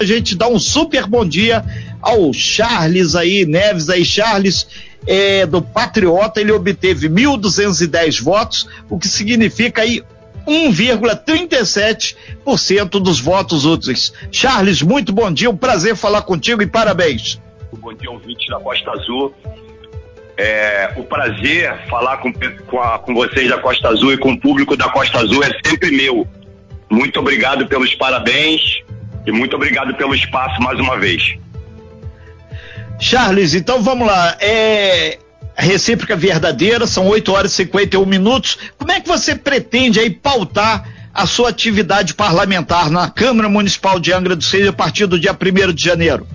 [0.00, 1.64] a gente dá um super bom dia
[2.00, 4.68] ao Charles aí, Neves aí, Charles
[5.04, 10.04] é, do Patriota, ele obteve 1.210 votos, o que significa aí
[10.46, 14.12] 1,37% dos votos úteis.
[14.30, 17.42] Charles, muito bom dia, um prazer falar contigo e parabéns.
[17.72, 19.34] Bom dia, ouvinte da Costa Azul.
[20.36, 22.32] É, o prazer falar com,
[22.68, 25.50] com, a, com vocês da Costa Azul e com o público da Costa Azul é
[25.66, 26.24] sempre meu.
[26.88, 28.86] Muito obrigado pelos parabéns
[29.26, 31.36] e muito obrigado pelo espaço mais uma vez.
[33.00, 34.36] Charles, então vamos lá.
[34.40, 35.18] É
[35.56, 38.58] recíproca verdadeira, são 8 horas e 51 minutos.
[38.78, 44.12] Como é que você pretende aí pautar a sua atividade parlamentar na Câmara Municipal de
[44.12, 46.26] Angra dos Reis a partir do dia 1 de janeiro?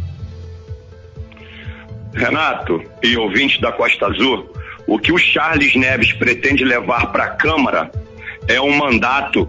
[2.13, 4.53] Renato e ouvintes da Costa Azul,
[4.85, 7.89] o que o Charles Neves pretende levar para a Câmara
[8.47, 9.47] é um mandato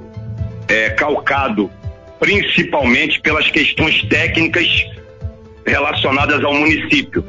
[0.69, 1.70] é, calcado
[2.18, 4.66] principalmente pelas questões técnicas
[5.66, 7.24] relacionadas ao município.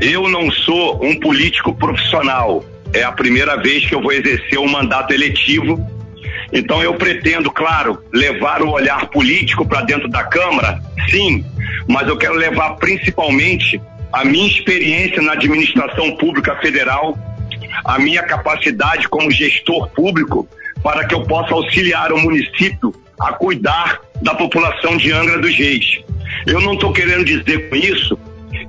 [0.00, 4.68] Eu não sou um político profissional, é a primeira vez que eu vou exercer um
[4.68, 5.84] mandato eletivo.
[6.52, 11.44] Então eu pretendo, claro, levar o olhar político para dentro da Câmara, sim,
[11.86, 13.80] mas eu quero levar principalmente
[14.12, 17.18] a minha experiência na administração pública federal,
[17.84, 20.48] a minha capacidade como gestor público,
[20.82, 26.00] para que eu possa auxiliar o município a cuidar da população de Angra dos Reis.
[26.46, 28.18] Eu não estou querendo dizer com isso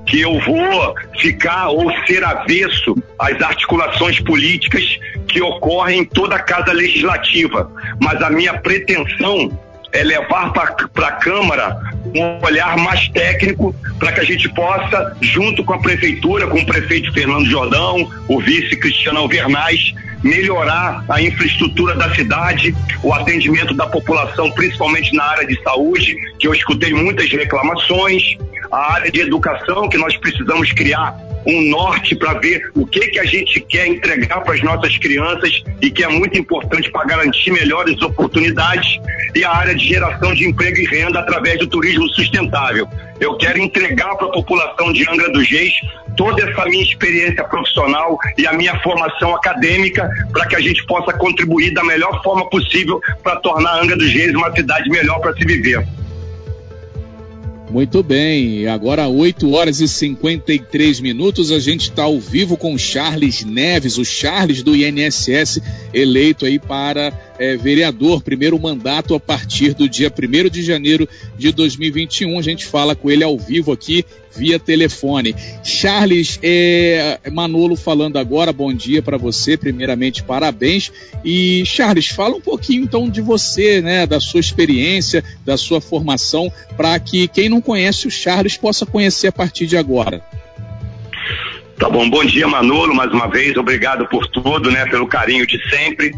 [0.06, 4.98] que eu vou ficar ou ser avesso às articulações políticas
[5.28, 7.70] que ocorrem em toda a casa legislativa,
[8.00, 9.56] mas a minha pretensão
[9.92, 11.76] é levar para a Câmara
[12.14, 16.66] um olhar mais técnico para que a gente possa, junto com a Prefeitura, com o
[16.66, 23.86] prefeito Fernando Jordão, o vice Cristiano Alvernaz, melhorar a infraestrutura da cidade, o atendimento da
[23.86, 28.36] população, principalmente na área de saúde, que eu escutei muitas reclamações,
[28.70, 33.18] a área de educação, que nós precisamos criar um norte para ver o que que
[33.18, 37.50] a gente quer entregar para as nossas crianças e que é muito importante para garantir
[37.50, 39.00] melhores oportunidades
[39.34, 42.88] e a área de geração de emprego e renda através do turismo sustentável.
[43.20, 45.72] Eu quero entregar para a população de Angra dos Reis
[46.16, 51.12] toda essa minha experiência profissional e a minha formação acadêmica para que a gente possa
[51.12, 55.44] contribuir da melhor forma possível para tornar Angra dos Reis uma cidade melhor para se
[55.44, 55.86] viver.
[57.70, 63.44] Muito bem, agora 8 horas e 53 minutos, a gente está ao vivo com Charles
[63.44, 65.62] Neves, o Charles do INSS,
[65.94, 71.08] eleito aí para é, vereador, primeiro mandato a partir do dia 1 de janeiro
[71.38, 72.38] de 2021.
[72.38, 74.04] A gente fala com ele ao vivo aqui
[74.36, 75.34] via telefone.
[75.64, 80.92] Charles é, Manolo falando agora, bom dia para você, primeiramente parabéns.
[81.24, 86.52] E Charles, fala um pouquinho então de você, né, da sua experiência, da sua formação,
[86.76, 90.22] para que quem não conhece o Charles possa conhecer a partir de agora.
[91.78, 95.58] Tá bom, bom dia Manolo, mais uma vez, obrigado por tudo, né, pelo carinho de
[95.70, 96.14] sempre.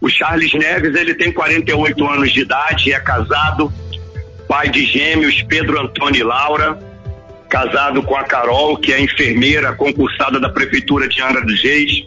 [0.00, 3.72] O Charles Neves, ele tem 48 anos de idade, é casado,
[4.48, 6.78] pai de gêmeos Pedro Antônio e Laura,
[7.48, 12.06] casado com a Carol, que é enfermeira concursada da Prefeitura de Angra dos Reis.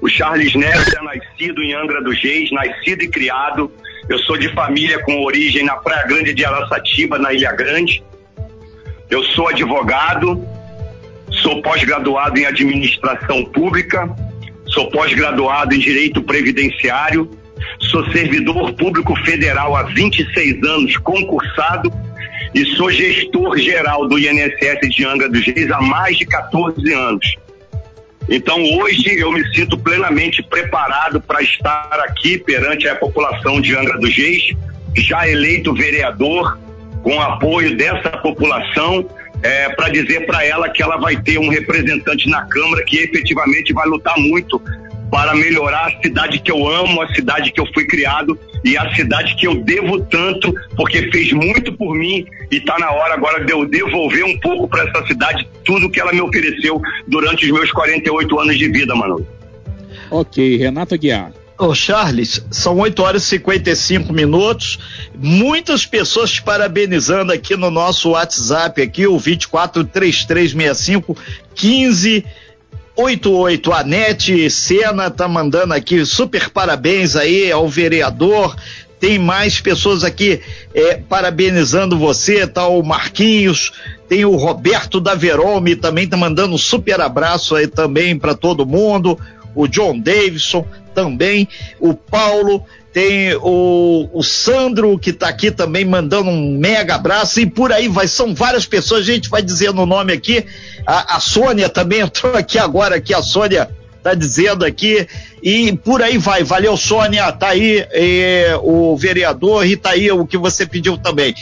[0.00, 3.70] O Charles Neves é nascido em Angra dos Reis, nascido e criado.
[4.08, 8.02] Eu sou de família com origem na Praia Grande de Araçatiba, na Ilha Grande.
[9.10, 10.42] Eu sou advogado,
[11.42, 14.08] sou pós-graduado em administração pública,
[14.78, 17.28] sou pós-graduado em direito previdenciário,
[17.80, 21.92] sou servidor público federal há 26 anos, concursado
[22.54, 27.26] e sou gestor geral do INSS de Angra dos Reis há mais de 14 anos.
[28.28, 33.98] Então hoje eu me sinto plenamente preparado para estar aqui perante a população de Angra
[33.98, 34.54] dos Reis,
[34.96, 36.56] já eleito vereador,
[37.02, 39.04] com apoio dessa população,
[39.42, 43.72] é, para dizer para ela que ela vai ter um representante na Câmara que efetivamente
[43.72, 44.60] vai lutar muito
[45.10, 48.94] para melhorar a cidade que eu amo, a cidade que eu fui criado e a
[48.94, 53.44] cidade que eu devo tanto, porque fez muito por mim e está na hora agora
[53.44, 57.52] de eu devolver um pouco para essa cidade tudo que ela me ofereceu durante os
[57.52, 59.26] meus 48 anos de vida, mano.
[60.10, 61.32] Ok, Renato Aguiar.
[61.58, 64.78] Ô Charles, são 8 horas e 55 minutos.
[65.12, 71.16] Muitas pessoas te parabenizando aqui no nosso WhatsApp, aqui, o 243365
[71.56, 72.24] 15
[72.94, 73.72] 88.
[73.72, 78.54] A Nete Sena tá mandando aqui super parabéns aí ao vereador.
[79.00, 80.40] Tem mais pessoas aqui
[80.72, 83.72] é, parabenizando você, tá o Marquinhos,
[84.08, 88.66] tem o Roberto da Verome também tá mandando um super abraço aí também para todo
[88.66, 89.18] mundo.
[89.54, 91.48] O John Davidson também,
[91.78, 97.46] o Paulo, tem o, o Sandro que está aqui também mandando um mega abraço e
[97.46, 100.44] por aí vai, são várias pessoas, a gente vai dizendo o nome aqui,
[100.86, 105.06] a, a Sônia também entrou aqui agora, aqui a Sônia está dizendo aqui,
[105.42, 106.42] e por aí vai.
[106.42, 111.34] Valeu, Sônia, tá aí eh, o vereador e tá aí o que você pediu também.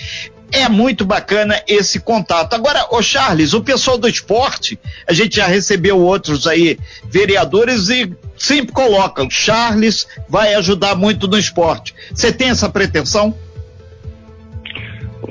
[0.52, 2.54] É muito bacana esse contato.
[2.54, 8.12] Agora, ô Charles, o pessoal do esporte, a gente já recebeu outros aí vereadores e
[8.36, 11.94] sempre colocam, Charles vai ajudar muito no esporte.
[12.12, 13.36] Você tem essa pretensão?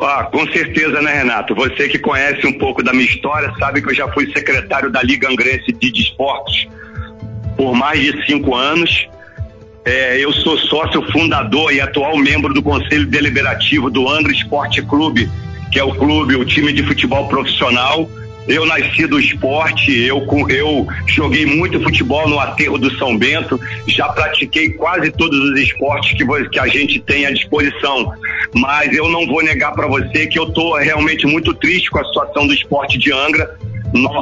[0.02, 1.56] Ah, com certeza, né, Renato?
[1.56, 5.02] Você que conhece um pouco da minha história sabe que eu já fui secretário da
[5.02, 6.68] Liga Angrense de Esportes
[7.56, 9.08] por mais de cinco anos.
[9.86, 15.30] É, eu sou sócio fundador e atual membro do Conselho Deliberativo do Angra Esporte Clube,
[15.72, 18.10] que é o clube, o time de futebol profissional.
[18.48, 24.08] Eu nasci do esporte, eu, eu joguei muito futebol no aterro do São Bento, já
[24.10, 28.12] pratiquei quase todos os esportes que, que a gente tem à disposição.
[28.56, 32.06] Mas eu não vou negar para você que eu estou realmente muito triste com a
[32.06, 33.56] situação do esporte de Angra.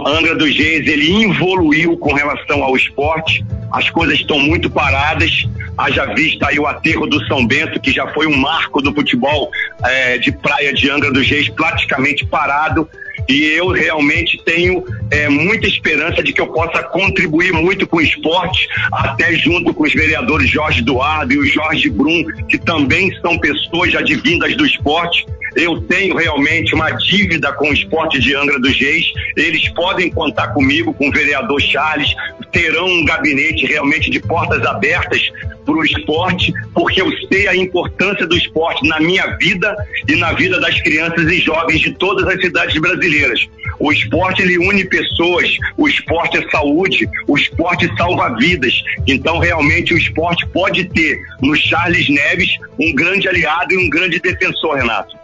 [0.05, 6.05] Angra dos Reis ele evoluiu com relação ao esporte, as coisas estão muito paradas, haja
[6.13, 9.49] vista aí o aterro do São Bento, que já foi um marco do futebol
[9.83, 12.87] é, de praia de Angra dos Reis, praticamente parado,
[13.27, 18.01] e eu realmente tenho é, muita esperança de que eu possa contribuir muito com o
[18.01, 23.39] esporte, até junto com os vereadores Jorge Eduardo e o Jorge Brum, que também são
[23.39, 25.25] pessoas já divindas do esporte.
[25.55, 29.05] Eu tenho realmente uma dívida com o esporte de Angra dos Reis.
[29.35, 32.13] Eles podem contar comigo, com o vereador Charles,
[32.51, 35.31] terão um gabinete realmente de portas abertas
[35.65, 39.75] para o esporte, porque eu sei a importância do esporte na minha vida
[40.07, 43.47] e na vida das crianças e jovens de todas as cidades brasileiras.
[43.79, 48.73] O esporte ele une pessoas, o esporte é saúde, o esporte salva vidas.
[49.07, 54.19] Então realmente o esporte pode ter no Charles Neves um grande aliado e um grande
[54.19, 55.15] defensor, Renato.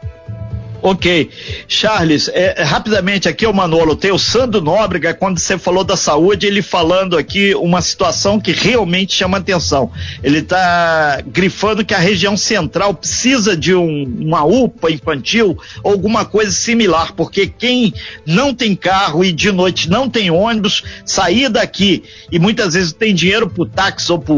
[0.81, 1.29] Ok.
[1.67, 5.97] Charles, é, é, rapidamente aqui o Manolo, tem o Sandro Nóbrega, quando você falou da
[5.97, 9.91] saúde, ele falando aqui uma situação que realmente chama atenção.
[10.23, 16.51] Ele está grifando que a região central precisa de um, uma UPA infantil alguma coisa
[16.51, 17.93] similar, porque quem
[18.25, 23.13] não tem carro e de noite não tem ônibus, sair daqui e muitas vezes tem
[23.13, 24.35] dinheiro para táxi ou para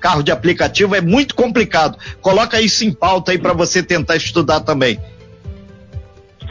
[0.00, 1.98] carro de aplicativo é muito complicado.
[2.20, 5.00] Coloca isso em pauta aí para você tentar estudar também.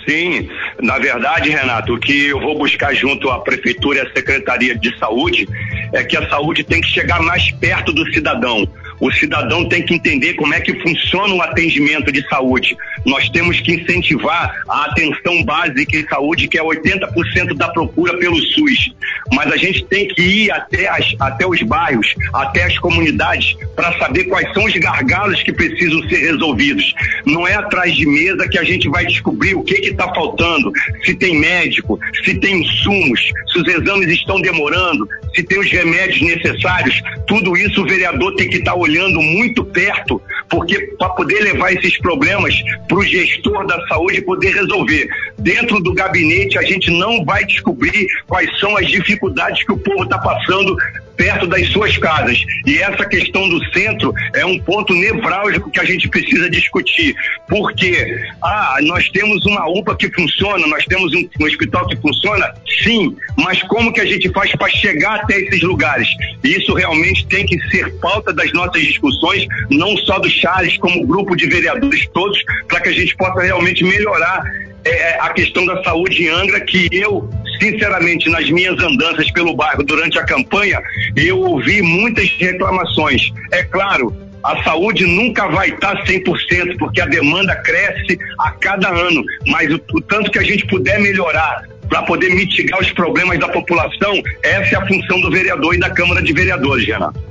[0.07, 0.49] Sim,
[0.81, 4.97] na verdade, Renato, o que eu vou buscar junto à Prefeitura e à Secretaria de
[4.97, 5.47] Saúde
[5.93, 8.67] é que a saúde tem que chegar mais perto do cidadão.
[8.99, 12.75] O cidadão tem que entender como é que funciona o atendimento de saúde.
[13.05, 18.37] Nós temos que incentivar a atenção básica em saúde, que é 80% da procura pelo
[18.37, 18.93] SUS.
[19.31, 23.97] Mas a gente tem que ir até, as, até os bairros, até as comunidades, para
[23.97, 26.93] saber quais são os gargalos que precisam ser resolvidos.
[27.25, 30.71] Não é atrás de mesa que a gente vai descobrir o que está faltando,
[31.03, 33.19] se tem médico, se tem insumos,
[33.51, 37.01] se os exames estão demorando, se tem os remédios necessários.
[37.27, 41.73] Tudo isso o vereador tem que estar tá olhando muito perto, porque para poder levar
[41.73, 42.55] esses problemas
[42.87, 45.07] para o gestor da saúde poder resolver.
[45.39, 50.03] Dentro do gabinete, a gente não vai descobrir quais são as dificuldades que o povo
[50.03, 50.75] está passando
[51.15, 52.43] perto das suas casas.
[52.65, 57.15] E essa questão do centro é um ponto nevrálgico que a gente precisa discutir.
[57.47, 62.53] Porque, ah, nós temos uma UPA que funciona, nós temos um, um hospital que funciona,
[62.83, 66.07] sim, mas como que a gente faz para chegar até esses lugares?
[66.43, 71.35] Isso realmente tem que ser pauta das nossas discussões, não só do Charles, como grupo
[71.35, 72.37] de vereadores todos,
[72.67, 74.43] para que a gente possa realmente melhorar
[74.85, 79.83] é, a questão da saúde em Angra, que eu, sinceramente, nas minhas andanças pelo bairro
[79.83, 80.81] durante a campanha,
[81.15, 83.31] eu ouvi muitas reclamações.
[83.51, 84.13] É claro,
[84.43, 89.81] a saúde nunca vai estar 100%, porque a demanda cresce a cada ano, mas o,
[89.93, 91.63] o tanto que a gente puder melhorar
[91.93, 95.91] para poder mitigar os problemas da população, essa é a função do vereador e da
[95.91, 97.23] Câmara de Vereadores, Renato.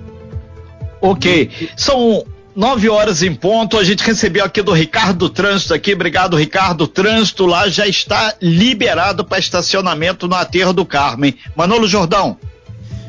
[1.00, 1.50] Ok.
[1.76, 6.86] São Nove horas em ponto, a gente recebeu aqui do Ricardo Trânsito aqui, obrigado Ricardo,
[6.86, 11.34] trânsito lá já está liberado para estacionamento no aterro do Carmen.
[11.56, 12.36] Manolo Jordão.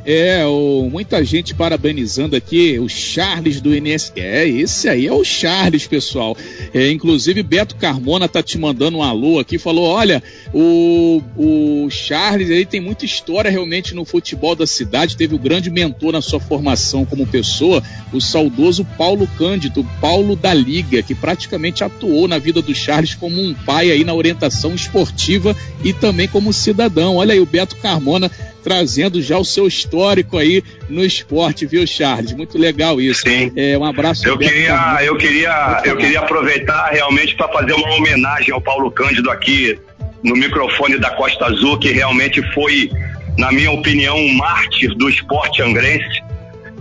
[0.05, 4.11] É, o, muita gente parabenizando aqui o Charles do INSS.
[4.15, 6.35] É, esse aí é o Charles, pessoal.
[6.73, 10.21] É, inclusive, Beto Carmona tá te mandando um alô aqui, falou: olha,
[10.53, 15.41] o, o Charles ele tem muita história realmente no futebol da cidade, teve o um
[15.41, 17.81] grande mentor na sua formação como pessoa,
[18.11, 23.41] o saudoso Paulo Cândido, Paulo da Liga, que praticamente atuou na vida do Charles como
[23.41, 27.15] um pai aí na orientação esportiva e também como cidadão.
[27.15, 28.29] Olha aí, o Beto Carmona
[28.63, 32.33] trazendo já o seu histórico aí no esporte, viu, Charles?
[32.33, 33.21] Muito legal isso.
[33.21, 33.51] Sim.
[33.55, 34.27] É, um abraço.
[34.27, 39.29] Eu queria, eu queria, eu queria aproveitar realmente para fazer uma homenagem ao Paulo Cândido
[39.29, 39.77] aqui
[40.23, 42.89] no microfone da Costa Azul, que realmente foi,
[43.37, 46.23] na minha opinião, um mártir do esporte angrense,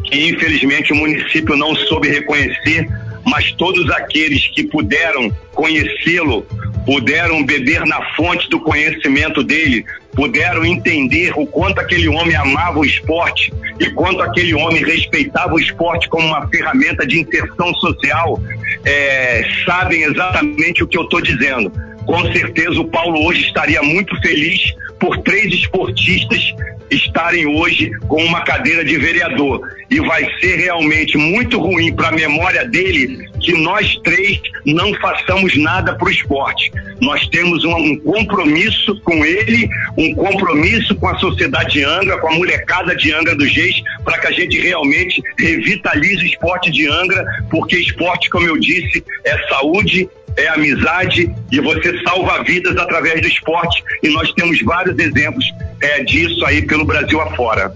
[0.04, 2.88] que infelizmente o município não soube reconhecer,
[3.24, 6.46] mas todos aqueles que puderam conhecê-lo,
[6.84, 12.84] puderam beber na fonte do conhecimento dele, puderam entender o quanto aquele homem amava o
[12.84, 18.40] esporte e quanto aquele homem respeitava o esporte como uma ferramenta de inserção social,
[18.84, 21.72] é, sabem exatamente o que eu estou dizendo.
[22.04, 26.54] Com certeza o Paulo hoje estaria muito feliz por três esportistas
[26.88, 29.68] estarem hoje com uma cadeira de vereador.
[29.90, 35.56] E vai ser realmente muito ruim para a memória dele que nós três não façamos
[35.56, 36.70] nada para o esporte.
[37.00, 39.68] Nós temos um, um, compromisso com ele,
[39.98, 44.18] um compromisso com a sociedade de Angra, com a molecada de Angra do Geis, para
[44.18, 49.36] que a gente realmente revitalize o esporte de Angra, porque esporte, como eu disse, é
[49.48, 53.82] saúde, é amizade e você salva vidas através do esporte.
[54.02, 55.44] E nós temos vários exemplos
[55.80, 57.74] é, disso aí pelo Brasil afora.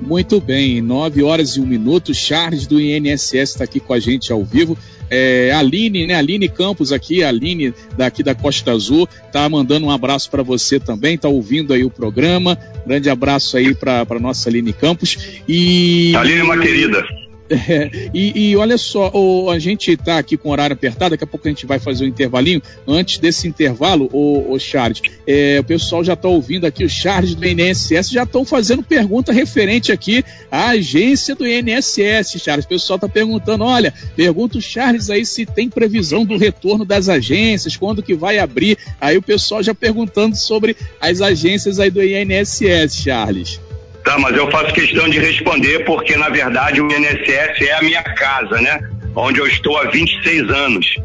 [0.00, 2.14] Muito bem, nove horas e um minuto.
[2.14, 4.78] Charles do INSS está aqui com a gente ao vivo.
[5.10, 6.14] É, Aline, né?
[6.14, 11.16] Aline Campos aqui, Aline daqui da Costa Azul, tá mandando um abraço para você também,
[11.16, 12.56] tá ouvindo aí o programa.
[12.86, 15.40] Grande abraço aí para nossa Aline Campos.
[15.48, 17.04] E Aline, uma querida.
[17.50, 21.26] É, e, e, olha só, o, a gente está aqui com horário apertado, daqui a
[21.26, 22.62] pouco a gente vai fazer um intervalinho.
[22.86, 27.34] Antes desse intervalo, o, o Charles, é, o pessoal já está ouvindo aqui, o Charles
[27.34, 32.64] do INSS já estão fazendo pergunta referente aqui à agência do INSS, Charles.
[32.64, 37.08] O pessoal está perguntando, olha, pergunta o Charles aí se tem previsão do retorno das
[37.08, 38.78] agências, quando que vai abrir.
[39.00, 43.60] Aí o pessoal já perguntando sobre as agências aí do INSS, Charles.
[44.08, 48.02] Tá, mas eu faço questão de responder porque, na verdade, o INSS é a minha
[48.02, 48.80] casa, né?
[49.14, 50.96] Onde eu estou há 26 anos.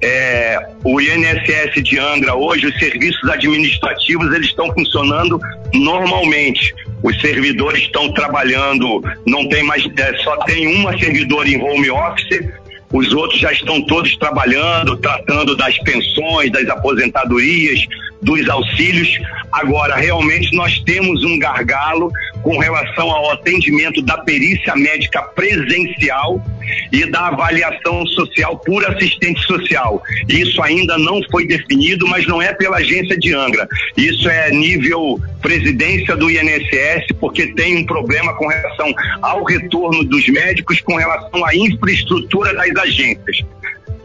[0.00, 5.38] É, o INSS de Angra hoje, os serviços administrativos, eles estão funcionando
[5.74, 6.74] normalmente.
[7.02, 12.48] Os servidores estão trabalhando, não tem mais, é, só tem uma servidora em home office,
[12.90, 17.84] os outros já estão todos trabalhando, tratando das pensões, das aposentadorias,
[18.22, 19.18] dos auxílios.
[19.52, 22.10] Agora, realmente, nós temos um gargalo
[22.42, 26.42] com relação ao atendimento da perícia médica presencial
[26.92, 30.02] e da avaliação social por assistente social.
[30.28, 33.66] Isso ainda não foi definido, mas não é pela agência de Angra.
[33.96, 40.28] Isso é nível presidência do INSS, porque tem um problema com relação ao retorno dos
[40.28, 43.44] médicos, com relação à infraestrutura das agências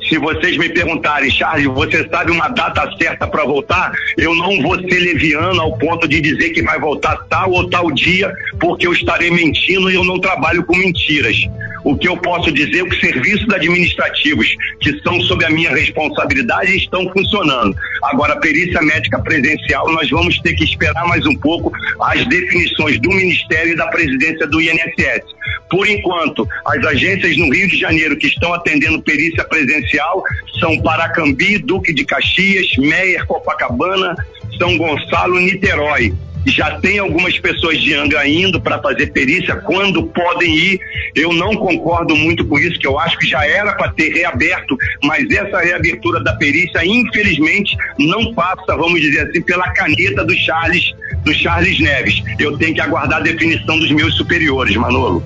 [0.08, 3.92] se vocês me perguntarem, Charles, você sabe uma data certa para voltar?
[4.18, 7.92] Eu não vou ser leviano ao ponto de dizer que vai voltar tal ou tal
[7.92, 11.38] dia, porque eu estarei mentindo e eu não trabalho com mentiras.
[11.84, 15.70] O que eu posso dizer é que os serviços administrativos que são sob a minha
[15.70, 17.76] responsabilidade estão funcionando.
[18.04, 23.00] Agora, a perícia médica presencial, nós vamos ter que esperar mais um pouco as definições
[23.02, 25.24] do Ministério e da presidência do INSS.
[25.70, 30.24] Por enquanto, as agências no Rio de Janeiro que estão atendendo perícia presencial
[30.60, 34.16] são Paracambi, Duque de Caxias, Meier, Copacabana,
[34.58, 36.14] São Gonçalo, Niterói
[36.46, 40.80] já tem algumas pessoas de Angra indo para fazer perícia quando podem ir.
[41.16, 44.78] Eu não concordo muito com isso, que eu acho que já era para ter reaberto,
[45.04, 50.94] mas essa reabertura da perícia, infelizmente, não passa, vamos dizer assim, pela caneta do Charles,
[51.24, 52.22] do Charles Neves.
[52.40, 55.24] Eu tenho que aguardar a definição dos meus superiores, Manolo.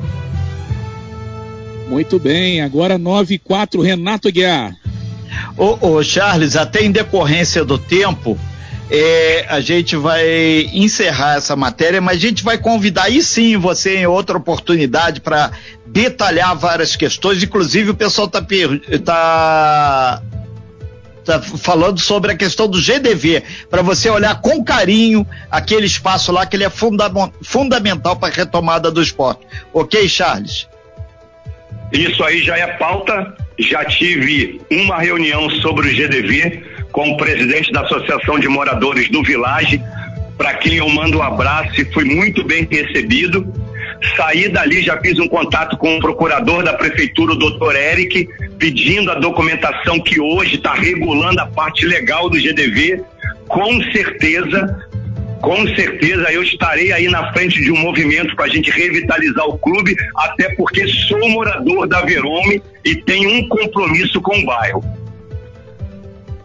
[1.88, 4.76] Muito bem, agora 9 e 4, Renato Guiar.
[5.56, 8.38] Ô, ô, Charles, até em decorrência do tempo,
[8.90, 13.98] é, a gente vai encerrar essa matéria, mas a gente vai convidar aí sim você
[13.98, 15.52] em outra oportunidade para
[15.86, 17.44] detalhar várias questões.
[17.44, 18.42] Inclusive, o pessoal está
[19.04, 20.22] tá,
[21.26, 26.46] tá falando sobre a questão do GDV, para você olhar com carinho aquele espaço lá,
[26.46, 29.46] que ele é funda fundamental para a retomada do esporte.
[29.74, 30.68] Ok, Charles?
[31.92, 33.36] Isso aí já é pauta.
[33.60, 39.22] Já tive uma reunião sobre o GDV com o presidente da Associação de Moradores do
[39.22, 39.80] Village,
[40.36, 43.54] para quem eu mando um abraço e fui muito bem recebido.
[44.16, 48.28] Saí dali, já fiz um contato com o procurador da prefeitura, o doutor Eric,
[48.58, 53.04] pedindo a documentação que hoje está regulando a parte legal do GDV.
[53.48, 54.90] Com certeza,
[55.40, 59.60] com certeza eu estarei aí na frente de um movimento para a gente revitalizar o
[59.60, 64.97] clube, até porque sou morador da Verome e tenho um compromisso com o bairro.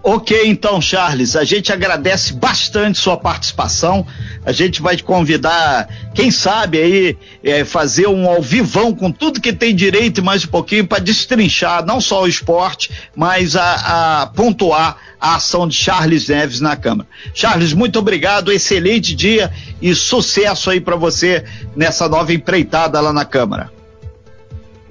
[0.05, 4.05] Ok, então, Charles, a gente agradece bastante sua participação.
[4.45, 9.41] A gente vai te convidar, quem sabe aí, é, fazer um ao vivão com tudo
[9.41, 14.23] que tem direito e mais um pouquinho para destrinchar não só o esporte, mas a,
[14.23, 17.09] a, pontuar a ação de Charles Neves na Câmara.
[17.33, 21.45] Charles, muito obrigado, excelente dia e sucesso aí para você
[21.77, 23.71] nessa nova empreitada lá na Câmara.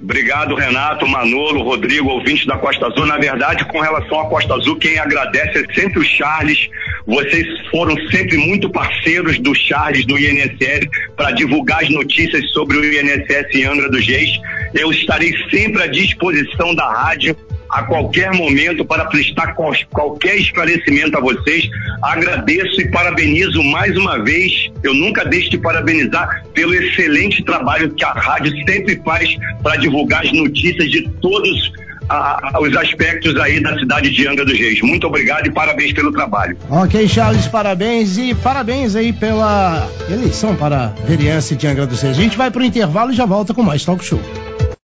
[0.02, 3.06] Obrigado, Renato, Manolo, Rodrigo, ouvinte da Costa Azul.
[3.06, 6.68] Na verdade, com relação à Costa Azul, quem agradece é sempre o Charles.
[7.06, 12.84] Vocês foram sempre muito parceiros do Charles, do INSS, para divulgar as notícias sobre o
[12.84, 14.40] INSS em Angra dos Reis.
[14.74, 17.36] Eu estarei sempre à disposição da rádio
[17.72, 21.68] a qualquer momento para prestar qualquer esclarecimento a vocês.
[22.02, 24.70] Agradeço e parabenizo mais uma vez.
[24.82, 30.22] Eu nunca deixo de parabenizar pelo excelente trabalho que a rádio sempre faz para divulgar
[30.22, 31.72] as notícias de todos
[32.60, 34.82] os aspectos aí da cidade de Angra dos Reis.
[34.82, 36.58] Muito obrigado e parabéns pelo trabalho.
[36.68, 42.18] Ok, Charles, parabéns e parabéns aí pela eleição para vereança de Angra dos Reis.
[42.18, 44.20] A gente vai para o intervalo e já volta com mais talk show.